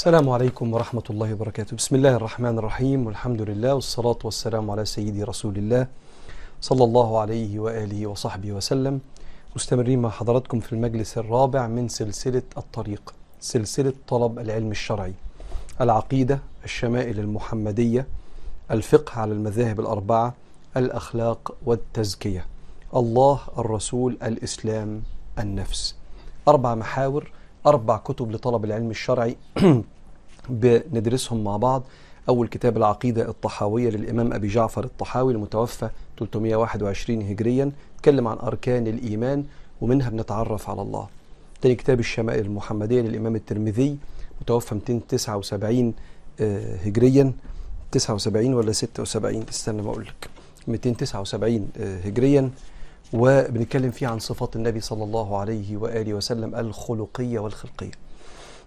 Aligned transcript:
السلام 0.00 0.28
عليكم 0.30 0.74
ورحمة 0.74 1.02
الله 1.10 1.32
وبركاته. 1.34 1.76
بسم 1.76 1.96
الله 1.96 2.16
الرحمن 2.16 2.58
الرحيم. 2.58 3.06
والحمد 3.06 3.42
لله 3.42 3.74
والصلاة 3.74 4.18
والسلام 4.24 4.70
على 4.70 4.84
سيدي 4.84 5.22
رسول 5.24 5.56
الله 5.56 5.86
صلى 6.60 6.84
الله 6.84 7.20
عليه 7.20 7.58
وآله 7.58 8.06
وصحبه 8.06 8.52
وسلم. 8.52 9.00
مستمرين 9.56 10.02
مع 10.02 10.10
حضراتكم 10.10 10.60
في 10.60 10.72
المجلس 10.72 11.18
الرابع 11.18 11.66
من 11.66 11.88
سلسلة 11.88 12.42
الطريق 12.56 13.14
سلسلة 13.40 13.92
طلب 14.08 14.38
العلم 14.38 14.70
الشرعي. 14.70 15.14
العقيدة 15.80 16.40
الشمائل 16.64 17.20
المحمدية 17.20 18.06
الفقه 18.70 19.20
على 19.20 19.32
المذاهب 19.32 19.80
الأربعة 19.80 20.34
الأخلاق 20.76 21.54
والتزكية. 21.66 22.46
الله 22.96 23.40
الرسول 23.58 24.16
الإسلام 24.22 25.02
النفس. 25.38 25.94
أربع 26.48 26.74
محاور 26.74 27.30
أربع 27.66 27.96
كتب 27.96 28.30
لطلب 28.32 28.64
العلم 28.64 28.90
الشرعي 28.90 29.36
بندرسهم 30.48 31.44
مع 31.44 31.56
بعض. 31.56 31.82
أول 32.28 32.48
كتاب 32.48 32.76
العقيدة 32.76 33.28
الطحاوية 33.28 33.90
للإمام 33.90 34.32
أبي 34.32 34.48
جعفر 34.48 34.84
الطحاوي 34.84 35.32
المتوفى 35.32 35.90
321 36.18 37.22
هجريا 37.22 37.72
تكلم 38.02 38.28
عن 38.28 38.36
أركان 38.38 38.86
الإيمان 38.86 39.44
ومنها 39.80 40.10
بنتعرف 40.10 40.70
على 40.70 40.82
الله. 40.82 41.08
تاني 41.60 41.74
كتاب 41.74 42.00
الشمائل 42.00 42.44
المحمدية 42.44 43.00
للإمام 43.00 43.36
الترمذي 43.36 43.96
متوفى 44.40 44.74
279 44.74 45.94
هجريا. 46.84 47.32
79 47.92 48.54
ولا 48.54 48.72
76 48.72 49.44
استنى 49.50 49.82
ما 49.82 49.90
أقول 49.90 50.04
لك. 50.06 50.30
279 50.68 51.68
هجريا. 52.04 52.50
وبنتكلم 53.12 53.90
فيه 53.90 54.06
عن 54.06 54.18
صفات 54.18 54.56
النبي 54.56 54.80
صلى 54.80 55.04
الله 55.04 55.38
عليه 55.38 55.76
وآله 55.76 56.14
وسلم 56.14 56.54
الخلقية 56.54 57.38
والخلقية. 57.38 57.90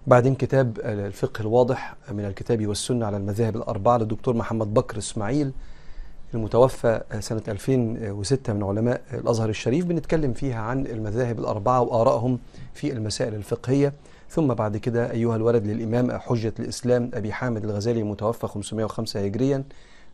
بعدين 0.08 0.36
كتاب 0.36 0.80
الفقه 0.80 1.42
الواضح 1.42 1.96
من 2.12 2.26
الكتاب 2.26 2.68
والسنة 2.68 3.06
على 3.06 3.18
المذاهب 3.18 3.56
الأربعة 3.56 3.98
للدكتور 3.98 4.36
محمد 4.36 4.74
بكر 4.74 4.98
إسماعيل 4.98 5.52
المتوفى 6.34 7.02
سنة 7.20 7.42
2006 7.48 8.54
من 8.54 8.64
علماء 8.64 9.02
الأزهر 9.14 9.50
الشريف. 9.50 9.86
بنتكلم 9.86 10.34
فيها 10.34 10.60
عن 10.60 10.86
المذاهب 10.88 11.40
الأربعة 11.40 11.82
وآرائهم 11.82 12.40
في 12.74 12.94
المسائل 12.94 13.34
الفقهية. 13.36 13.94
ثم 14.30 14.48
بعد 14.54 14.78
كده 14.78 15.12
أيها 15.12 15.36
الولد 15.36 15.66
للإمام 15.66 16.12
حجة 16.20 16.54
الإسلام 16.60 17.12
أبي 17.14 17.34
حامد 17.34 17.64
الغزالي 17.64 18.00
المتوفى 18.00 18.48
505 18.48 19.26
هجريا. 19.26 19.64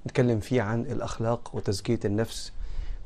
نتكلم 0.06 0.40
فيه 0.40 0.62
عن 0.62 0.82
الأخلاق 0.82 1.52
وتزكية 1.54 2.00
النفس 2.06 2.52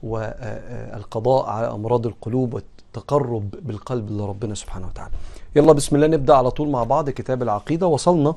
والقضاء 0.04 1.46
على 1.46 1.72
أمراض 1.72 2.08
القلوب 2.08 2.54
والتقرب 2.54 3.50
بالقلب 3.62 4.12
لربنا 4.12 4.56
سبحانه 4.56 4.88
وتعالى. 4.88 5.14
يلا 5.56 5.74
بسم 5.74 5.96
الله 5.96 6.08
نبدأ 6.08 6.34
على 6.34 6.52
طول 6.52 6.70
مع 6.70 6.84
بعض 6.84 7.10
كتاب 7.10 7.44
العقيدة. 7.44 7.88
وصلنا 7.88 8.36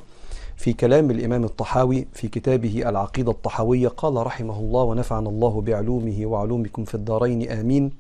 في 0.57 0.73
كلام 0.73 1.11
الإمام 1.11 1.45
الطحاوي 1.45 2.07
في 2.13 2.29
كتابه 2.29 2.83
العقيدة 2.89 3.31
الطحاوية. 3.31 3.89
قال 3.89 4.27
رحمه 4.27 4.59
الله 4.59 4.83
ونفعنا 4.83 5.29
الله 5.29 5.61
بعلومه 5.61 6.27
وعلومكم 6.27 6.85
في 6.85 6.95
الدارين. 6.95 7.51
آمين. 7.51 7.93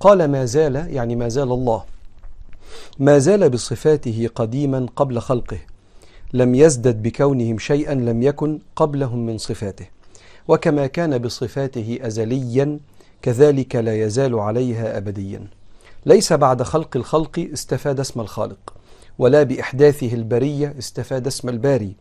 قال 0.00 0.30
ما 0.30 0.44
زال 0.44 0.76
يعني 0.76 1.16
ما 1.16 1.28
زال 1.28 1.52
الله. 1.52 1.84
ما 2.98 3.18
زال 3.18 3.50
بصفاته 3.50 4.28
قديما 4.34 4.86
قبل 4.96 5.18
خلقه. 5.18 5.58
لم 6.32 6.54
يزدد 6.54 7.02
بكونهم 7.02 7.58
شيئا 7.58 7.94
لم 7.94 8.22
يكن 8.22 8.58
قبلهم 8.76 9.26
من 9.26 9.38
صفاته. 9.38 9.86
وكما 10.48 10.86
كان 10.86 11.18
بصفاته 11.18 11.98
أزليا 12.02 12.78
كذلك 13.26 13.76
لا 13.76 14.02
يزال 14.02 14.38
عليها 14.38 14.96
أبديا. 14.96 15.46
ليس 16.06 16.32
بعد 16.32 16.62
خلق 16.62 16.96
الخلق 16.96 17.48
استفاد 17.52 18.00
اسم 18.00 18.20
الخالق 18.20 18.74
ولا 19.18 19.42
بإحداثه 19.42 20.14
البرية 20.14 20.74
استفاد 20.78 21.26
اسم 21.26 21.48
الباري. 21.48 21.94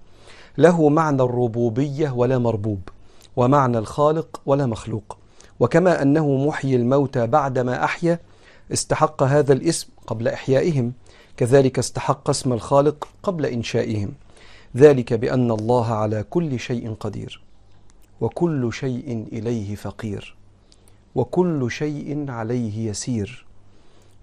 له 0.58 0.90
معنى 0.90 1.22
الربوبية 1.22 2.10
ولا 2.12 2.38
مربوب 2.38 2.90
ومعنى 3.36 3.78
الخالق 3.78 4.42
ولا 4.46 4.66
مخلوق. 4.66 5.18
وكما 5.60 6.02
أنه 6.02 6.48
محيي 6.48 6.76
الموتى 6.76 7.28
بعدما 7.28 7.84
أحيا 7.84 8.20
استحق 8.74 9.24
هذا 9.24 9.54
الاسم 9.54 9.88
قبل 10.08 10.28
إحيائهم 10.28 10.94
كذلك 11.38 11.80
استحق 11.80 12.30
اسم 12.30 12.54
الخالق 12.54 13.08
قبل 13.24 13.46
إنشائهم. 13.46 14.14
ذلك 14.78 15.14
بأن 15.14 15.52
الله 15.52 15.94
على 15.94 16.24
كل 16.24 16.60
شيء 16.60 16.94
قدير 17.00 17.42
وكل 18.22 18.74
شيء 18.74 19.28
إليه 19.32 19.76
فقير. 19.76 20.36
وكل 21.16 21.72
شيء 21.72 22.32
عليه 22.32 22.90
يسير. 22.90 23.46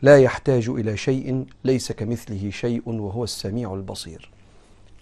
لا 0.03 0.19
يحتاج 0.19 0.69
إلى 0.69 0.97
شيء 0.97 1.47
ليس 1.65 1.93
كمثله 1.93 2.51
شيء 2.51 2.83
وهو 2.87 3.25
السميع 3.25 3.75
البصير. 3.75 4.31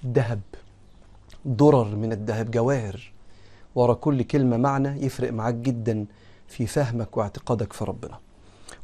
ذهب 0.07 0.41
درر 1.45 1.97
من 1.97 2.13
الذهب 2.13 2.51
جواهر. 2.51 3.13
ورا 3.75 3.95
كل 3.95 4.23
كلمة 4.23 4.57
معنى 4.57 5.07
يفرق 5.07 5.33
معاك 5.33 5.55
جدا 5.55 6.07
في 6.49 6.67
فهمك 6.67 7.17
واعتقادك 7.17 7.73
في 7.73 7.85
ربنا. 7.85 8.19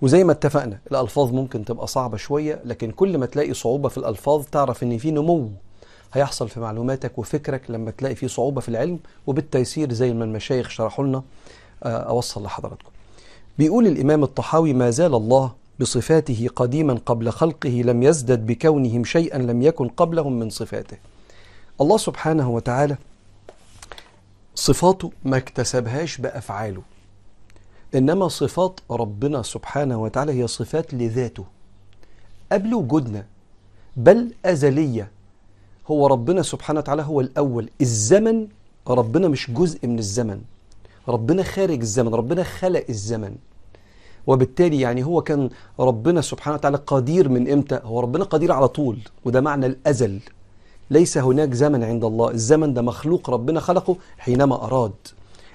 وزي 0.03 0.25
ما 0.25 0.33
اتفقنا 0.33 0.79
الألفاظ 0.91 1.33
ممكن 1.33 1.65
تبقى 1.65 1.87
صعبة 1.87 2.17
شوية 2.17 2.61
لكن 2.65 2.91
كل 2.91 3.19
ما 3.19 3.27
تلاقي 3.27 3.55
صعوبة 3.55 3.89
في 3.89 3.99
الألفاظ 3.99 4.45
تعرف 4.45 4.83
إن 4.83 4.99
في 4.99 5.11
نمو 5.11 5.51
هيحصل 6.13 6.49
في 6.49 6.61
معلوماتك 6.61 7.19
وفكرك 7.19 7.71
لما 7.71 7.91
تلاقي 7.91 8.15
فيه 8.15 8.27
صعوبة 8.27 8.61
في 8.61 8.69
العلم 8.69 8.99
وبالتيسير 9.27 9.93
زي 9.93 10.13
ما 10.13 10.25
المشايخ 10.25 10.69
شرحوا 10.69 11.05
لنا 11.05 11.23
أوصل 11.83 12.43
لحضراتكم. 12.43 12.91
بيقول 13.59 13.87
الإمام 13.87 14.23
الطحاوي 14.23 14.73
ما 14.73 14.91
زال 14.91 15.15
الله 15.15 15.53
بصفاته 15.81 16.49
قديما 16.57 16.95
قبل 17.07 17.31
خلقه 17.31 17.69
لم 17.69 18.03
يزدد 18.03 18.47
بكونهم 18.47 19.05
شيئا 19.05 19.39
لم 19.39 19.63
يكن 19.63 19.89
قبلهم 19.89 20.39
من 20.39 20.51
صفاته. 20.51 20.97
الله 21.81 21.97
سبحانه 21.97 22.51
وتعالى 22.51 22.97
صفاته 24.55 25.13
ما 25.25 25.37
اكتسبهاش 25.37 26.19
بأفعاله 26.19 26.83
إنما 27.95 28.29
صفات 28.29 28.81
ربنا 28.91 29.43
سبحانه 29.43 30.03
وتعالى 30.03 30.33
هي 30.33 30.47
صفات 30.47 30.95
لذاته. 30.95 31.45
قبل 32.53 32.75
وجودنا 32.75 33.27
بل 33.97 34.33
أزلية 34.45 35.11
هو 35.91 36.07
ربنا 36.07 36.43
سبحانه 36.43 36.81
وتعالى 36.81 37.03
هو 37.03 37.21
الأول. 37.21 37.71
الزمن 37.81 38.47
ربنا 38.89 39.29
مش 39.29 39.51
جزء 39.51 39.87
من 39.87 39.99
الزمن. 39.99 40.41
ربنا 41.09 41.43
خارج 41.43 41.81
الزمن 41.81 42.15
ربنا 42.15 42.43
خلق 42.43 42.85
الزمن. 42.89 43.35
وبالتالي 44.27 44.81
يعني 44.81 45.05
هو 45.05 45.23
كان 45.23 45.51
ربنا 45.81 46.21
سبحانه 46.21 46.57
وتعالى 46.57 46.77
قدير 46.77 47.29
من 47.29 47.51
إمتى؟ 47.51 47.81
هو 47.85 48.01
ربنا 48.01 48.25
قدير 48.25 48.53
على 48.53 48.69
طول 48.69 48.99
وده 49.25 49.41
معنى 49.41 49.67
الأزل. 49.67 50.21
ليس 50.91 51.19
هناك 51.19 51.55
زمن 51.55 51.85
عند 51.85 52.05
الله 52.05 52.31
الزمن 52.31 52.75
ده 52.75 52.83
مخلوق 52.83 53.31
ربنا 53.31 53.61
خلقه 53.61 53.97
حينما 54.19 54.65
أراد. 54.65 54.93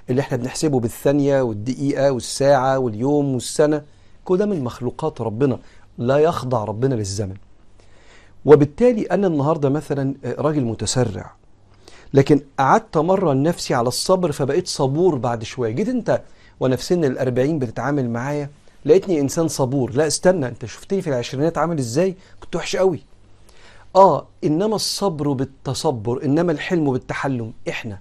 اللي 0.09 0.22
إحنا 0.22 0.38
بنحسبه 0.38 0.79
بالثانية 0.79 1.41
والدقيقة 1.41 2.12
والساعة 2.12 2.79
واليوم 2.79 3.33
والسنة 3.33 3.81
كل 4.25 4.38
ده 4.38 4.45
من 4.45 4.63
مخلوقات 4.63 5.22
ربنا 5.22 5.59
لا 5.97 6.18
يخضع 6.18 6.63
ربنا 6.63 6.95
للزمن. 6.95 7.35
وبالتالي 8.45 9.01
أنا 9.01 9.28
النهاردة 9.28 9.69
مثلا 9.69 10.16
راجل 10.25 10.66
متسرع. 10.66 11.41
لكن 12.14 12.42
قعدت 12.60 12.98
مرة 12.98 13.34
نفسي 13.34 13.74
على 13.74 13.88
الصبر 13.88 14.32
فبقيت 14.32 14.68
صبور 14.68 15.16
بعد 15.16 15.44
شوية. 15.44 15.72
جيت 15.72 15.90
أنت 15.90 16.22
وأنا 16.60 16.76
في 16.76 16.84
سن 16.84 17.06
الأربعين 17.06 17.60
بتتعامل 17.60 18.10
معايا 18.10 18.50
لقيتني 18.86 19.20
إنسان 19.20 19.48
صبور. 19.48 19.92
لا 19.92 20.08
استنى 20.08 20.48
أنت 20.48 20.66
شفتني 20.66 21.02
في 21.02 21.10
العشرينات 21.10 21.58
عامل 21.58 21.80
إزاي؟ 21.80 22.16
كنت 22.40 22.56
وحش 22.56 22.76
قوي. 22.76 23.00
آه 23.96 24.28
إنما 24.44 24.76
الصبر 24.76 25.32
بالتصبر 25.32 26.26
إنما 26.26 26.52
الحلم 26.52 26.92
بالتحلم. 26.92 27.54
إحنا. 27.70 28.00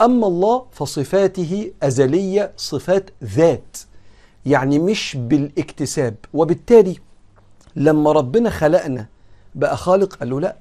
أما 0.00 0.26
الله 0.26 0.64
فصفاته 0.72 1.72
أزلية 1.82 2.52
صفات 2.56 3.10
ذات. 3.24 3.76
يعني 4.46 4.78
مش 4.78 5.16
بالاكتساب. 5.20 6.14
وبالتالي 6.34 6.96
لما 7.76 8.12
ربنا 8.12 8.50
خلقنا 8.50 9.06
بقى 9.54 9.76
خالق 9.76 10.14
قال 10.14 10.30
له 10.30 10.40
لا 10.40 10.56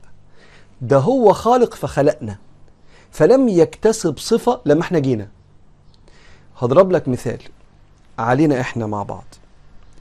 ده 0.83 0.97
هو 0.97 1.33
خالق 1.33 1.75
فخلقنا. 1.75 2.37
فلم 3.11 3.47
يكتسب 3.49 4.17
صفة 4.17 4.61
لما 4.65 4.81
إحنا 4.81 4.99
جينا. 4.99 5.27
هضرب 6.57 6.91
لك 6.91 7.07
مثال. 7.07 7.39
علينا 8.19 8.61
إحنا 8.61 8.85
مع 8.87 9.03
بعض. 9.03 9.23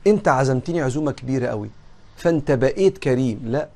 انت 0.06 0.29
عزمتني 0.29 0.82
عزومة 0.82 1.12
كبيرة 1.12 1.46
قوي. 1.46 1.70
فانت 2.17 2.50
بقيت 2.50 2.99
كريم. 2.99 3.40
لا. 3.44 3.69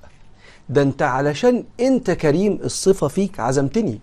ده 0.68 0.82
انت 0.82 1.02
علشان 1.02 1.64
انت 1.80 2.10
كريم 2.10 2.58
الصفة 2.64 3.08
فيك 3.08 3.40
عزمتني. 3.40 4.00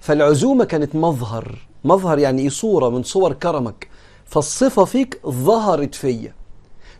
فالعزومة 0.00 0.64
كانت 0.64 0.94
مظهر. 0.94 1.58
مظهر 1.84 2.18
يعني 2.18 2.42
إيه؟ 2.42 2.48
صورة 2.48 2.88
من 2.88 3.02
صور 3.02 3.32
كرمك. 3.32 3.88
فالصفة 4.26 4.84
فيك 4.84 5.20
ظهرت 5.26 5.94
فيا. 5.94 6.32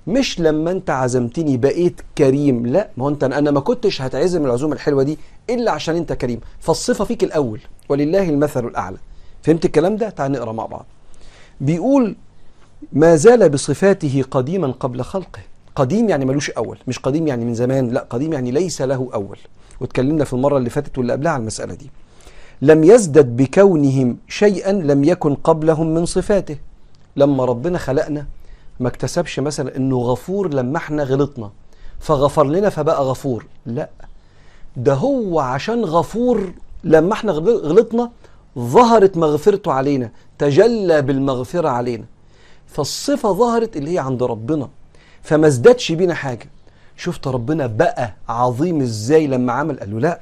مش 0.08 0.40
لما 0.40 0.70
انت 0.70 0.90
عزمتني 0.90 1.56
بقيت 1.56 2.00
كريم 2.18 2.66
لا 2.66 2.88
ما 2.96 3.04
هو 3.04 3.08
انت 3.08 3.24
أنا 3.24 3.50
ما 3.50 3.60
كنتش 3.60 4.02
هتعزم 4.02 4.44
العزومة 4.46 4.74
الحلوة 4.74 5.02
دي 5.02 5.18
إلا 5.50 5.70
عشان 5.70 5.96
انت 5.96 6.12
كريم. 6.12 6.40
فالصفة 6.60 7.04
فيك 7.04 7.24
الأول 7.24 7.60
ولله 7.88 8.28
المثل 8.28 8.66
الأعلى. 8.66 8.96
فهمت 9.42 9.64
الكلام 9.64 9.96
ده؟ 9.96 10.10
تعال 10.10 10.32
نقرأ 10.32 10.52
مع 10.52 10.66
بعض. 10.66 10.86
بيقول 11.60 12.16
ما 12.92 13.16
زال 13.16 13.48
بصفاته 13.48 14.24
قديما 14.30 14.74
قبل 14.80 15.02
خلقه. 15.02 15.40
قديم 15.76 16.08
يعني 16.08 16.24
ملوش 16.24 16.50
أول 16.50 16.78
مش 16.86 16.98
قديم 16.98 17.26
يعني 17.26 17.44
من 17.44 17.54
زمان 17.54 17.88
لا 17.90 18.06
قديم 18.10 18.32
يعني 18.32 18.50
ليس 18.50 18.82
له 18.82 19.08
أول. 19.14 19.38
واتكلمنا 19.80 20.24
في 20.24 20.32
المرة 20.32 20.58
اللي 20.58 20.70
فاتت 20.70 20.98
واللي 20.98 21.12
قبلها 21.12 21.32
على 21.32 21.40
المسألة 21.40 21.74
دي. 21.74 21.90
لم 22.62 22.84
يزدد 22.84 23.36
بكونهم 23.36 24.16
شيئا 24.28 24.72
لم 24.72 25.04
يكن 25.04 25.34
قبلهم 25.34 25.94
من 25.94 26.06
صفاته. 26.06 26.56
لما 27.16 27.44
ربنا 27.44 27.78
خلقنا 27.78 28.26
ما 28.80 28.88
اكتسبش 28.88 29.40
مثلا 29.40 29.76
إنه 29.76 29.98
غفور 29.98 30.54
لما 30.54 30.76
إحنا 30.76 31.02
غلطنا 31.02 31.50
فغفر 32.00 32.44
لنا 32.46 32.68
فبقى 32.68 33.04
غفور. 33.04 33.46
لا 33.66 33.88
ده 34.76 34.94
هو 34.94 35.40
عشان 35.40 35.84
غفور 35.84 36.52
لما 36.84 37.12
إحنا 37.12 37.32
غلطنا 37.32 38.10
ظهرت 38.58 39.16
مغفرته 39.16 39.72
علينا 39.72 40.10
تجلى 40.38 41.02
بالمغفرة 41.02 41.68
علينا. 41.68 42.04
فالصفة 42.66 43.32
ظهرت 43.32 43.76
اللي 43.76 43.94
هي 43.94 43.98
عند 43.98 44.22
ربنا 44.22 44.68
فما 45.22 45.46
ازدادش 45.46 45.92
بينا 45.92 46.14
حاجة. 46.14 46.48
شفت 46.96 47.26
ربنا 47.28 47.66
بقى 47.66 48.14
عظيم 48.28 48.80
إزاي 48.80 49.26
لما 49.26 49.52
عمل؟ 49.52 49.80
قال 49.80 49.90
له 49.90 50.00
لا 50.00 50.20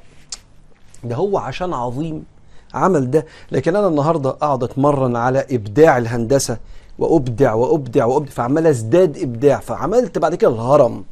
ده 1.03 1.15
هو 1.15 1.37
عشان 1.37 1.73
عظيم 1.73 2.25
عمل 2.73 3.11
ده. 3.11 3.25
لكن 3.51 3.75
أنا 3.75 3.87
النهارده 3.87 4.29
أقعد 4.29 4.63
أتمرن 4.63 5.15
على 5.15 5.45
إبداع 5.51 5.97
الهندسة 5.97 6.57
وأبدع 6.99 7.53
وأبدع 7.53 8.05
وأبدع. 8.05 8.31
فعمال 8.31 8.67
أزداد 8.67 9.17
إبداع. 9.17 9.59
فعملت 9.59 10.17
بعد 10.17 10.35
كده 10.35 10.51
الهرم. 10.51 11.03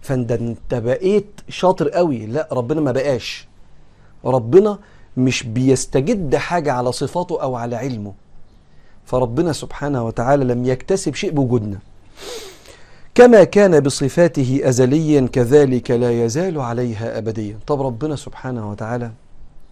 فأنت 0.00 0.32
انت 0.32 0.74
بقيت 0.74 1.40
شاطر 1.48 1.88
قوي. 1.88 2.26
لا 2.26 2.48
ربنا 2.52 2.80
ما 2.80 2.92
بقاش. 2.92 3.48
ربنا 4.24 4.78
مش 5.16 5.42
بيستجد 5.42 6.36
حاجة 6.36 6.72
على 6.72 6.92
صفاته 6.92 7.42
أو 7.42 7.56
على 7.56 7.76
علمه. 7.76 8.12
فربنا 9.04 9.52
سبحانه 9.52 10.06
وتعالى 10.06 10.44
لم 10.44 10.64
يكتسب 10.64 11.14
شيء 11.14 11.30
بوجودنا. 11.30 11.78
كما 13.14 13.44
كان 13.44 13.80
بصفاته 13.80 14.60
أزليا 14.64 15.28
كذلك 15.32 15.90
لا 15.90 16.24
يزال 16.24 16.60
عليها 16.60 17.18
أبديا. 17.18 17.58
طب 17.66 17.82
ربنا 17.82 18.16
سبحانه 18.16 18.70
وتعالى 18.70 19.10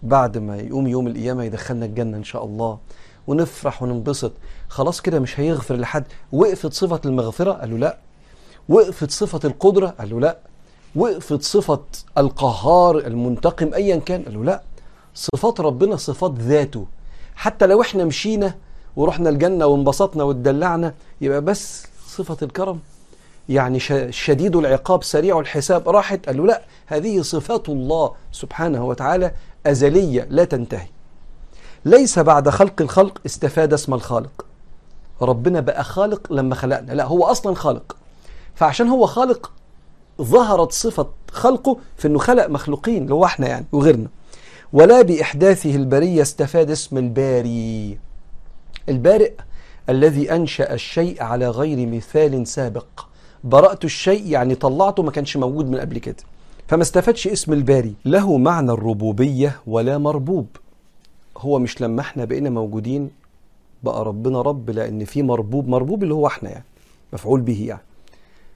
بعد 0.03 0.37
ما 0.37 0.57
يقوم 0.57 0.87
يوم 0.87 1.07
القيامة 1.07 1.43
يدخلنا 1.43 1.85
الجنة 1.85 2.17
إن 2.17 2.23
شاء 2.23 2.45
الله 2.45 2.77
ونفرح 3.27 3.83
وننبسط. 3.83 4.31
خلاص 4.69 5.01
كده 5.01 5.19
مش 5.19 5.39
هيغفر 5.39 5.75
لحد. 5.75 6.03
وقفت 6.31 6.73
صفة 6.73 7.01
المغفرة؟ 7.05 7.51
قال 7.51 7.69
له 7.69 7.77
لا. 7.77 7.97
وقفت 8.69 9.11
صفة 9.11 9.39
القدرة؟ 9.43 9.87
قال 9.87 10.09
له 10.09 10.19
لا. 10.19 10.37
وقفت 10.95 11.41
صفة 11.41 11.81
القهار 12.17 12.97
المنتقم 12.97 13.73
أيا 13.73 13.95
كان؟ 13.95 14.23
قال 14.23 14.33
له 14.33 14.43
لا. 14.43 14.61
صفات 15.15 15.61
ربنا 15.61 15.95
صفات 15.95 16.33
ذاته. 16.39 16.85
حتى 17.35 17.65
لو 17.65 17.81
إحنا 17.81 18.05
مشينا 18.05 18.55
ورحنا 18.95 19.29
الجنة 19.29 19.65
وانبسطنا 19.65 20.23
واتدلعنا 20.23 20.93
يبقى 21.21 21.41
بس 21.41 21.87
صفة 22.07 22.37
الكرم. 22.41 22.79
يعني 23.49 23.79
شديد 24.11 24.55
العقاب 24.55 25.03
سريع 25.03 25.39
الحساب 25.39 25.89
راحت؟ 25.89 26.25
قال 26.25 26.37
له 26.37 26.45
لا. 26.45 26.61
هذه 26.87 27.21
صفات 27.21 27.69
الله 27.69 28.11
سبحانه 28.31 28.85
وتعالى 28.85 29.31
أزلية 29.65 30.27
لا 30.29 30.43
تنتهي. 30.43 30.87
ليس 31.85 32.19
بعد 32.19 32.49
خلق 32.49 32.81
الخلق 32.81 33.21
استفاد 33.25 33.73
اسم 33.73 33.93
الخالق. 33.93 34.45
ربنا 35.21 35.59
بقى 35.59 35.83
خالق 35.83 36.33
لما 36.33 36.55
خلقنا. 36.55 36.91
لا 36.91 37.05
هو 37.05 37.23
أصلا 37.23 37.55
خالق. 37.55 37.95
فعشان 38.55 38.87
هو 38.87 39.05
خالق 39.05 39.51
ظهرت 40.21 40.71
صفة 40.71 41.07
خلقه 41.31 41.77
في 41.97 42.07
أنه 42.07 42.19
خلق 42.19 42.47
مخلوقين 42.47 43.03
اللي 43.03 43.13
هو 43.13 43.25
إحنا 43.25 43.47
يعني 43.47 43.65
وغيرنا. 43.71 44.07
ولا 44.73 45.01
بإحداثه 45.01 45.75
البرية 45.75 46.21
استفاد 46.21 46.71
اسم 46.71 46.97
الباري. 46.97 47.99
البارئ 48.89 49.31
الذي 49.89 50.35
أنشأ 50.35 50.73
الشيء 50.73 51.23
على 51.23 51.49
غير 51.49 51.87
مثال 51.87 52.47
سابق. 52.47 53.05
برأت 53.43 53.85
الشيء 53.85 54.27
يعني 54.27 54.55
طلعته 54.55 55.03
ما 55.03 55.11
كانش 55.11 55.37
موجود 55.37 55.69
من 55.69 55.79
قبل 55.79 55.97
كده. 55.97 56.23
فما 56.67 56.81
استفادش 56.81 57.27
اسم 57.27 57.53
الباري. 57.53 57.93
له 58.05 58.37
معنى 58.37 58.71
الربوبية 58.71 59.59
ولا 59.67 59.97
مربوب. 59.97 60.47
هو 61.37 61.59
مش 61.59 61.81
لما 61.81 62.01
إحنا 62.01 62.25
بقينا 62.25 62.49
موجودين 62.49 63.09
بقى 63.83 64.05
ربنا 64.05 64.41
رب 64.41 64.69
لأن 64.69 65.05
في 65.05 65.23
مربوب 65.23 65.67
مربوب 65.67 66.03
اللي 66.03 66.13
هو 66.13 66.27
إحنا 66.27 66.49
يعني 66.49 66.65
مفعول 67.13 67.41
به 67.41 67.65
يعني. 67.67 67.81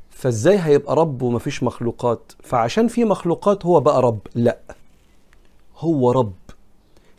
فإزاي 0.10 0.60
هيبقى 0.60 0.96
رب 0.96 1.22
ومفيش 1.22 1.64
مخلوقات؟ 1.64 2.31
فعشان 2.44 2.88
في 2.88 3.06
مخلوقات 3.06 3.66
هو 3.66 3.80
بقى 3.80 4.02
رب. 4.02 4.20
لا 4.36 4.58
هو 5.78 6.12
رب. 6.12 6.34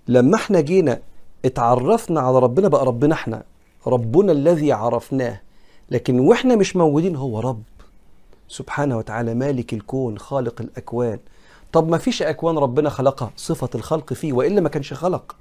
لما 0.09 0.37
إحنا 0.37 0.61
جينا 0.61 1.01
اتعرفنا 1.45 2.21
على 2.21 2.39
ربنا 2.39 2.69
بقى 2.69 2.87
ربنا 2.87 3.15
إحنا 3.15 3.43
ربنا 3.87 4.33
الذي 4.33 4.73
عرفناه. 4.73 5.41
لكن 5.91 6.21
وإحنا 6.21 6.57
مش 6.57 6.77
موجودين 6.77 7.17
هو 7.17 7.41
رب. 7.41 7.63
سبحانه 8.49 8.97
وتعالى 8.99 9.35
مالك 9.35 9.73
الكون 9.75 10.19
خالق 10.19 10.61
الأكوان. 10.61 11.19
طب 11.73 11.89
ما 11.89 11.99
فيش 11.99 12.23
أكوان 12.23 12.59
ربنا 12.59 12.91
خلقها؟ 12.91 13.31
صفة 13.37 13.69
الخلق 13.75 14.13
فيه 14.13 14.33
وإلا 14.33 14.61
ما 14.61 14.69
كانش 14.69 14.93
خلق. 14.93 15.37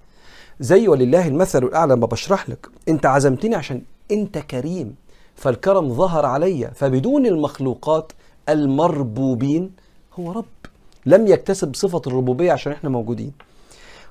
زي 0.60 0.88
ولله 0.88 1.28
المثل 1.28 1.64
الأعلى 1.64 1.96
ما 1.96 2.06
بشرح 2.06 2.50
لك. 2.50 2.68
أنت 2.90 3.06
عزمتني 3.06 3.56
عشان 3.56 3.82
أنت 4.12 4.38
كريم 4.38 4.96
فالكرم 5.36 5.94
ظهر 5.94 6.26
علي 6.26 6.72
فبدون 6.76 7.26
المخلوقات 7.26 8.12
المربوبين 8.50 9.72
هو 10.20 10.32
رب 10.32 10.46
لم 11.06 11.28
يكتسب 11.28 11.76
صفة 11.76 12.02
الربوبية 12.08 12.52
عشان 12.52 12.72
إحنا 12.72 12.90
موجودين. 12.90 13.32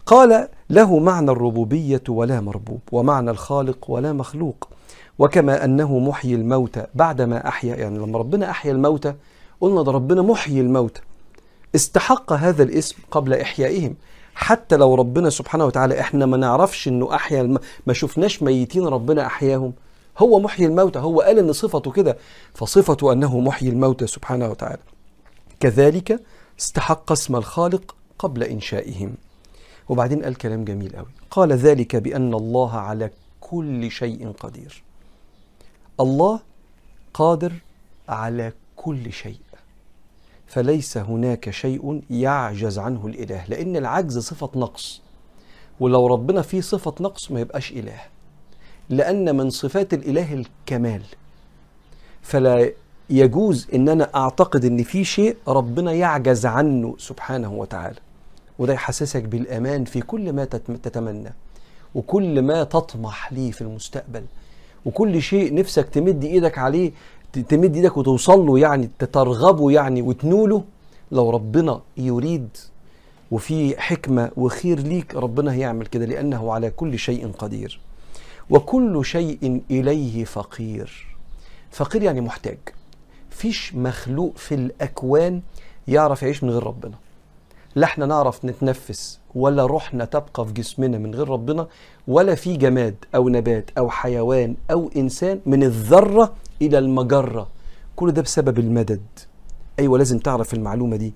قال 0.07 0.49
له 0.71 0.99
معنى 0.99 1.31
الربوبية 1.31 2.03
ولا 2.09 2.41
مربوب 2.41 2.81
ومعنى 2.93 3.31
الخالق 3.31 3.91
ولا 3.91 4.13
مخلوق 4.13 4.69
وكما 5.19 5.65
أنه 5.65 5.99
محيي 5.99 6.35
الموتى 6.35 6.87
بعدما 6.95 7.49
أحيا 7.49 7.77
يعني 7.77 7.99
لما 7.99 8.19
ربنا 8.19 8.51
أحيا 8.51 8.73
الموتى 8.73 9.15
قلنا 9.61 9.83
ده 9.83 9.93
ربنا 9.93 10.23
محيي 10.23 10.61
الموتى. 10.61 11.01
استحق 11.75 12.33
هذا 12.33 12.63
الاسم 12.63 12.97
قبل 13.11 13.35
إحيائهم. 13.35 13.95
حتى 14.35 14.77
لو 14.77 14.95
ربنا 14.95 15.31
سبحانه 15.31 15.65
وتعالى 15.65 16.01
إحنا 16.01 16.27
ما 16.27 16.37
نعرفش 16.37 16.89
إنه 16.89 17.15
أحيا 17.15 17.41
الم... 17.41 17.59
ما 17.87 17.93
شفناش 17.93 18.43
ميتين 18.43 18.87
ربنا 18.87 19.27
أحياهم. 19.27 19.73
هو 20.19 20.41
محيي 20.41 20.67
الموتى 20.67 20.99
هو 20.99 21.21
قال 21.21 21.39
إن 21.39 21.53
صفته 21.53 21.91
كده 21.91 22.19
فصفته 22.55 23.13
أنه 23.13 23.41
محيي 23.41 23.69
الموتى 23.69 24.07
سبحانه 24.07 24.49
وتعالى. 24.49 24.83
كذلك 25.61 26.21
استحق 26.61 27.13
اسم 27.13 27.37
الخالق 27.37 27.95
قبل 28.19 28.43
إنشائهم. 28.43 29.15
وبعدين 29.89 30.23
قال 30.23 30.35
كلام 30.35 30.65
جميل 30.65 30.97
قوي 30.97 31.07
قال 31.31 31.53
ذلك 31.53 31.97
بأن 31.97 32.35
الله 32.35 32.73
على 32.73 33.11
كل 33.41 33.91
شيء 33.91 34.33
قدير. 34.41 34.83
الله 36.01 36.41
قادر 37.15 37.53
على 38.09 38.53
كل 38.77 39.13
شيء. 39.13 39.41
فليس 40.53 40.97
هناك 40.97 41.51
شيء 41.51 42.03
يعجز 42.11 42.79
عنه 42.79 43.07
الإله 43.07 43.45
لأن 43.49 43.77
العجز 43.77 44.19
صفة 44.19 44.51
نقص. 44.57 45.03
ولو 45.81 46.07
ربنا 46.07 46.43
فيه 46.43 46.61
صفة 46.61 46.95
نقص 47.01 47.31
ما 47.31 47.41
يبقاش 47.41 47.73
إله. 47.73 48.01
لأن 48.89 49.37
من 49.37 49.51
صفات 49.51 49.95
الإله 49.95 50.35
الكمال. 50.35 51.03
فلا 52.23 52.71
يجوز 53.11 53.69
إن 53.75 53.89
أنا 53.89 54.11
أعتقد 54.15 54.65
إن 54.65 54.83
في 54.83 55.05
شيء 55.05 55.37
ربنا 55.49 55.93
يعجز 55.93 56.47
عنه 56.47 56.95
سبحانه 56.99 57.53
وتعالى. 57.53 57.99
وده 58.59 58.73
يحسسك 58.73 59.23
بالأمان 59.23 59.85
في 59.85 60.01
كل 60.01 60.33
ما 60.33 60.45
تتمنى. 60.83 61.33
وكل 61.95 62.43
ما 62.43 62.65
تطمح 62.65 63.33
ليه 63.33 63.51
في 63.51 63.61
المستقبل. 63.61 64.25
وكل 64.85 65.23
شيء 65.23 65.55
نفسك 65.55 65.89
تمد 65.89 66.25
إيدك 66.25 66.59
عليه 66.59 66.93
تمد 67.33 67.77
إيدك 67.77 67.97
وتوصل 67.97 68.47
له 68.47 68.59
يعني 68.59 68.91
تترغبه 68.99 69.71
يعني 69.71 70.03
وتنوله 70.03 70.65
لو 71.13 71.31
ربنا 71.31 71.81
يريد 71.97 72.49
وفي 73.31 73.81
حكمة 73.81 74.31
وخير 74.37 74.79
ليك 74.79 75.15
ربنا 75.15 75.53
هيعمل 75.53 75.87
كده 75.87 76.05
لأنه 76.05 76.53
على 76.53 76.71
كل 76.71 76.99
شيء 76.99 77.33
قدير. 77.39 77.81
وكل 78.51 79.05
شيء 79.05 79.63
إليه 79.71 80.25
فقير. 80.25 81.17
فقير 81.71 82.03
يعني 82.03 82.21
محتاج. 82.21 82.59
فيش 83.31 83.75
مخلوق 83.75 84.37
في 84.37 84.55
الأكوان 84.55 85.41
يعرف 85.89 86.23
يعيش 86.23 86.45
من 86.45 86.51
غير 86.51 86.63
ربنا. 86.63 86.95
لا 87.77 87.87
إحنا 87.87 88.07
نعرف 88.07 88.45
نتنفس 88.45 89.19
ولا 89.35 89.67
روحنا 89.67 90.05
تبقى 90.05 90.47
في 90.47 90.53
جسمنا 90.53 90.99
من 90.99 91.15
غير 91.15 91.29
ربنا 91.29 91.67
ولا 92.09 92.35
في 92.35 92.57
جماد 92.57 92.95
أو 93.15 93.29
نبات 93.29 93.71
أو 93.79 93.91
حيوان 93.91 94.57
أو 94.71 94.91
إنسان 94.97 95.41
من 95.47 95.63
الذرة 95.63 96.33
إلى 96.63 96.79
المجرة. 96.79 97.49
كل 97.97 98.13
ده 98.13 98.23
بسبب 98.23 98.59
المدد. 98.59 99.03
أيوه 99.79 99.99
لازم 99.99 100.19
تعرف 100.19 100.55
المعلومة 100.55 100.97
دي. 100.97 101.15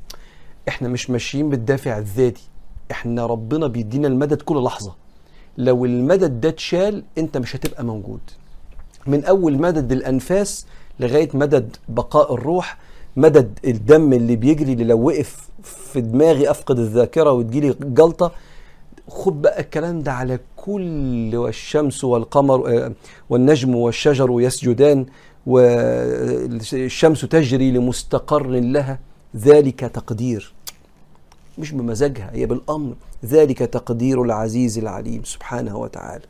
إحنا 0.68 0.88
مش 0.88 1.10
ماشيين 1.10 1.50
بالدافع 1.50 1.98
الذاتي. 1.98 2.48
إحنا 2.90 3.26
ربنا 3.26 3.66
بيدينا 3.66 4.08
المدد 4.08 4.42
كل 4.42 4.62
لحظة. 4.64 4.94
لو 5.58 5.84
المدد 5.84 6.40
ده 6.40 6.48
اتشال 6.48 7.04
أنت 7.18 7.36
مش 7.36 7.56
هتبقى 7.56 7.84
موجود. 7.84 8.20
من 9.06 9.24
أول 9.24 9.58
مدد 9.58 9.92
الأنفاس 9.92 10.66
لغاية 11.00 11.28
مدد 11.34 11.76
بقاء 11.88 12.34
الروح 12.34 12.78
مدد 13.16 13.58
الدم 13.64 14.12
اللي 14.12 14.36
بيجري 14.36 14.72
اللي 14.72 14.84
لو 14.84 15.06
وقف 15.06 15.48
في 15.62 16.00
دماغي 16.00 16.50
أفقد 16.50 16.78
الذاكرة 16.78 17.32
وتجيلي 17.32 17.74
جلطة. 17.80 18.32
خد 19.08 19.42
بقى 19.42 19.60
الكلام 19.60 20.02
ده 20.02 20.12
على 20.12 20.38
كل 20.56 21.36
والشمس 21.36 22.04
والقمر 22.04 22.92
والنجم 23.30 23.74
والشجر 23.74 24.40
يسجدان 24.40 25.06
والشمس 25.46 27.20
تجري 27.20 27.70
لمستقر 27.70 28.46
لها. 28.46 28.98
ذلك 29.36 29.80
تقدير 29.80 30.54
مش 31.58 31.72
بمزاجها 31.72 32.30
هي 32.32 32.46
بالأمر. 32.46 32.94
ذلك 33.24 33.58
تقدير 33.58 34.22
العزيز 34.22 34.78
العليم 34.78 35.24
سبحانه 35.24 35.76
وتعالى. 35.76 36.24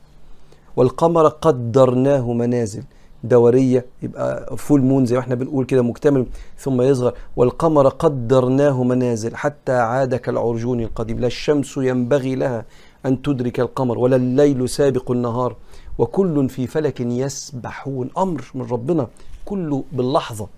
والقمر 0.76 1.28
قدرناه 1.28 2.32
منازل. 2.32 2.82
دورية 3.24 3.86
يبقى 4.02 4.56
فول 4.56 4.82
مون 4.82 5.06
زي 5.06 5.16
ما 5.16 5.20
إحنا 5.20 5.34
بنقول 5.34 5.64
كده 5.64 5.82
مكتمل 5.82 6.26
ثم 6.58 6.82
يصغر. 6.82 7.14
والقمر 7.36 7.88
قدرناه 7.88 8.82
منازل 8.84 9.36
حتى 9.36 9.72
عاد 9.72 10.14
كالعرجون 10.14 10.80
القديم. 10.80 11.18
لا 11.18 11.26
الشمس 11.26 11.76
ينبغي 11.76 12.34
لها 12.34 12.64
أن 13.06 13.22
تدرك 13.22 13.60
القمر 13.60 13.98
ولا 13.98 14.16
الليل 14.16 14.68
سابق 14.68 15.10
النهار. 15.10 15.56
وكل 15.98 16.48
في 16.48 16.66
فلك 16.66 17.00
يسبحون. 17.00 18.10
أمر 18.18 18.44
من 18.54 18.62
ربنا 18.62 19.08
كله 19.44 19.84
باللحظة. 19.92 20.48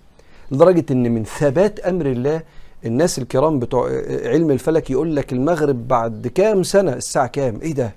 لدرجة 0.50 0.85
أن 0.91 1.15
من 1.15 1.25
ثبات 1.25 1.81
أمر 1.81 2.07
الله 2.07 2.43
الناس 2.87 3.19
الكرام 3.19 3.59
بتوع 3.59 3.91
علم 4.25 4.50
الفلك 4.50 4.91
يقول 4.91 5.17
لك 5.17 5.33
المغرب 5.33 5.88
بعد 5.88 6.27
كام 6.27 6.62
سنة؟ 6.62 6.93
الساعة 6.93 7.27
كام؟ 7.27 7.61
إيه 7.62 7.75
ده؟ 7.75 7.95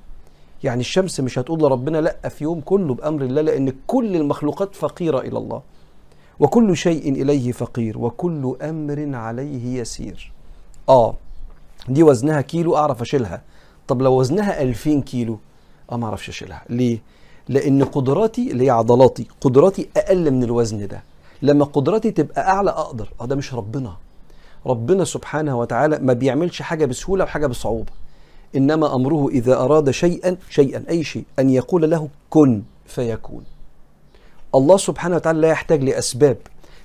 يعني 0.64 0.82
الشمس 0.82 1.20
مش 1.20 1.40
هتقول 1.40 1.60
لربنا 1.60 1.98
لأ 2.02 2.30
في 2.30 2.44
يوم 2.44 2.62
كله 2.62 2.94
بأمر 2.94 3.22
الله 3.22 3.42
لأن 3.42 3.74
كل 3.88 4.16
المخلوقات 4.16 4.76
فقيرة 4.76 5.20
إلى 5.20 5.38
الله 5.38 5.62
وكل 6.40 6.78
شيء 6.78 7.22
إليه 7.22 7.52
فقير 7.52 8.00
وكل 8.00 8.56
أمر 8.62 9.16
عليه 9.16 9.80
يسير. 9.80 10.32
آه 10.90 11.16
دي 11.90 12.04
وزنها 12.04 12.42
كيلو 12.42 12.78
أعرف 12.78 13.02
أشيلها. 13.02 13.42
طب 13.88 14.02
لو 14.02 14.20
وزنها 14.20 14.62
2000 14.62 15.02
كيلو؟ 15.02 15.40
آه 15.92 15.98
ما 15.98 16.06
أعرفش 16.06 16.30
أشيلها. 16.30 16.62
ليه؟ 16.70 17.00
لأن 17.50 17.84
قدراتي 17.84 18.52
اللي 18.52 18.66
هي 18.66 18.70
عضلاتي 18.70 19.28
قدراتي 19.42 19.90
أقل 19.98 20.32
من 20.32 20.44
الوزن 20.44 20.88
ده. 20.88 21.04
لما 21.42 21.66
قدراتي 21.66 22.12
تبقى 22.12 22.42
أعلى 22.52 22.70
أقدر. 22.70 23.10
آه 23.22 23.26
ده 23.26 23.36
مش 23.36 23.54
ربنا. 23.54 23.94
ربنا 24.66 25.04
سبحانه 25.06 25.60
وتعالى 25.60 26.00
ما 26.00 26.14
بيعملش 26.14 26.62
حاجة 26.62 26.86
بسهولة 26.86 27.24
وحاجة 27.24 27.48
بصعوبة. 27.48 27.92
إنما 28.56 28.96
أمره 28.96 29.30
إذا 29.30 29.56
أراد 29.58 29.92
شيئا 29.92 30.38
شيئا 30.50 30.84
أي 30.90 31.04
شيء 31.04 31.24
أن 31.40 31.50
يقول 31.50 31.92
له 31.92 32.10
كن 32.30 32.62
فيكون. 32.86 33.44
الله 34.56 34.78
سبحانه 34.78 35.16
وتعالى 35.16 35.40
لا 35.40 35.48
يحتاج 35.48 35.84
لأسباب 35.84 36.38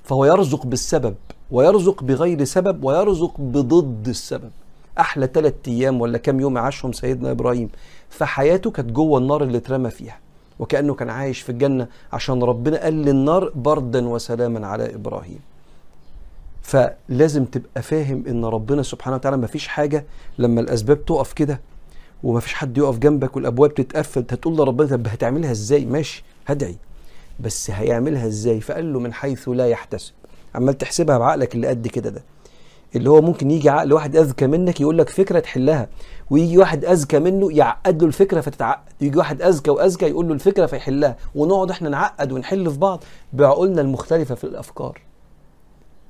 فهو 0.05 0.25
يرزق 0.25 0.67
بالسبب 0.67 1.15
ويرزق 1.51 2.03
بغير 2.03 2.45
سبب 2.45 2.85
ويرزق 2.85 3.35
بضد 3.39 4.09
السبب. 4.09 4.51
أحلى 5.01 5.29
ثلاث 5.35 5.55
أيام 5.69 6.01
ولا 6.01 6.19
كام 6.19 6.41
يوم 6.41 6.59
عاشهم 6.59 6.93
سيدنا 6.93 7.31
إبراهيم 7.31 7.69
فحياته 8.09 8.71
كانت 8.71 8.93
جوه 8.93 9.19
النار 9.19 9.43
اللي 9.43 9.59
اترمى 9.59 9.91
فيها 9.91 10.19
وكأنه 10.59 10.95
كان 10.95 11.11
عايش 11.11 11.41
في 11.41 11.53
الجنة 11.53 11.87
عشان 12.13 12.43
ربنا 12.43 12.83
قال 12.83 12.95
للنار 12.95 13.53
بردا 13.55 14.09
وسلاما 14.09 14.67
على 14.67 14.95
إبراهيم. 14.95 15.39
فلازم 16.67 17.45
تبقى 17.45 17.83
فاهم 17.83 18.25
إن 18.29 18.45
ربنا 18.45 18.83
سبحانه 18.83 19.17
وتعالى 19.17 19.37
ما 19.37 19.47
فيش 19.47 19.69
حاجة 19.69 20.05
لما 20.39 20.61
الأسباب 20.61 21.05
تقف 21.05 21.33
كده 21.33 21.61
وما 22.23 22.41
فيش 22.41 22.55
حد 22.55 22.79
يقف 22.79 22.99
جنبك 22.99 23.37
والأبواب 23.37 23.75
تتقفل 23.75 24.21
هتقول 24.21 24.57
لربنا 24.57 24.89
طب 24.89 25.07
هتعملها 25.09 25.51
إزاي؟ 25.51 25.85
ماشي 25.85 26.25
هدعي. 26.47 26.77
بس 27.41 27.71
هيعملها 27.71 28.27
إزاي؟ 28.27 28.61
فقال 28.61 28.93
له 28.93 28.99
من 29.01 29.13
حيث 29.13 29.49
لا 29.49 29.69
يحتسب. 29.69 30.13
عمال 30.55 30.79
تحسبها 30.79 31.19
بعقلك 31.19 31.55
اللي 31.55 31.67
قد 31.69 31.89
كده 31.89 32.11
ده. 32.11 32.23
اللي 32.97 33.11
هو 33.11 33.21
ممكن 33.21 33.51
يجي 33.51 33.71
عقل 33.71 33.93
واحد 33.93 34.17
أذكى 34.17 34.47
منك 34.47 34.81
يقول 34.81 34.99
لك 34.99 35.09
فكرة 35.09 35.39
تحلها 35.39 35.89
ويجي 36.31 36.59
واحد 36.59 36.85
أذكى 36.85 37.19
منه 37.19 37.53
يعقد 37.53 38.03
له 38.03 38.09
الفكرة 38.09 38.41
فتتعقد 38.41 38.93
يجي 39.01 39.19
واحد 39.19 39.43
أذكى 39.43 39.71
وأذكى 39.71 40.07
يقول 40.07 40.29
له 40.29 40.35
الفكرة 40.35 40.67
فيحلها 40.67 41.17
ونقعد 41.35 41.71
إحنا 41.71 41.89
نعقد 41.89 42.33
ونحل 42.33 42.71
في 42.71 42.79
بعض. 42.79 43.05
بعقولنا 43.33 43.81
المختلفة 43.81 44.35
في 44.35 44.45
الأفكار. 44.45 45.06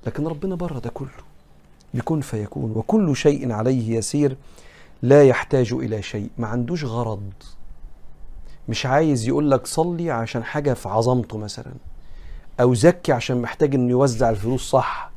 لكن 0.07 0.27
ربنا 0.27 0.55
بره 0.55 0.79
ده 0.79 0.91
كله. 0.91 1.09
بيكون 1.95 2.21
فيكون. 2.21 2.73
وكل 2.77 3.17
شيء 3.17 3.53
عليه 3.53 3.97
يسير 3.97 4.37
لا 5.03 5.25
يحتاج 5.25 5.73
إلى 5.73 6.03
شيء. 6.03 6.31
ما 6.39 6.47
عندوش 6.47 6.85
غرض. 6.85 7.33
مش 8.69 8.87
عايز 8.87 9.29
يقول 9.29 9.51
لك 9.51 9.67
صلي 9.67 10.11
عشان 10.11 10.45
حاجة 10.45 10.75
في 10.75 10.89
عظمته 10.89 11.39
مثلا. 11.39 11.73
أو 12.61 12.75
زكي 12.75 13.13
عشان 13.13 13.43
محتاج 13.43 13.75
إنه 13.75 13.91
يوزع 13.91 14.31
الفلوس 14.31 14.71
صح. 14.71 15.11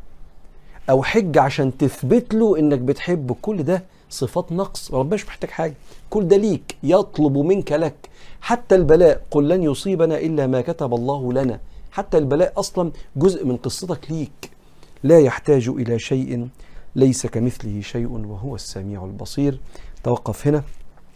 أو 0.90 1.04
حج 1.04 1.38
عشان 1.38 1.78
تثبت 1.78 2.34
له 2.34 2.60
إنك 2.60 2.80
بتحبه. 2.80 3.36
كل 3.42 3.64
ده 3.64 3.84
صفات 4.10 4.52
نقص. 4.52 4.94
ربنا 4.94 5.14
مش 5.16 5.26
محتاج 5.26 5.50
حاجة. 5.50 5.74
كل 6.10 6.28
ده 6.28 6.38
ليك. 6.38 6.76
يطلب 6.84 7.38
منك 7.38 7.72
لك. 7.72 8.10
حتى 8.42 8.76
البلاء. 8.76 9.22
قل 9.32 9.50
لن 9.50 9.64
يصيبنا 9.64 10.18
إلا 10.18 10.48
ما 10.48 10.62
كتب 10.62 10.94
الله 10.94 11.34
لنا. 11.34 11.60
حتى 11.92 12.18
البلاء 12.18 12.60
أصلا 12.60 12.92
جزء 13.16 13.46
من 13.46 13.58
قصتك 13.58 14.12
ليك. 14.12 14.59
لا 15.04 15.20
يحتاج 15.20 15.68
إلى 15.70 16.00
شيء 16.00 16.48
ليس 16.96 17.28
كمثله 17.28 17.82
شيء 17.82 18.08
وهو 18.08 18.56
السميع 18.56 19.06
البصير. 19.06 19.60
توقف 20.04 20.48
هنا 20.48 20.64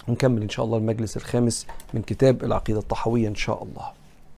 ونكمل 0.07 0.41
إن 0.41 0.49
شاء 0.49 0.65
الله 0.65 0.77
المجلس 0.77 1.17
الخامس 1.17 1.67
من 1.93 2.01
كتاب 2.01 2.43
العقيدة 2.43 2.79
الطحويه 2.79 3.27
إن 3.27 3.35
شاء 3.35 3.63
الله. 3.63 4.02